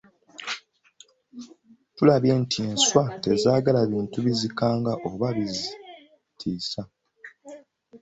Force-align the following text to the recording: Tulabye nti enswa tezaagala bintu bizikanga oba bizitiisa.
Tulabye 1.95 2.33
nti 2.41 2.57
enswa 2.69 3.03
tezaagala 3.23 3.81
bintu 3.91 4.17
bizikanga 4.25 4.91
oba 5.09 5.27
bizitiisa. 5.35 6.81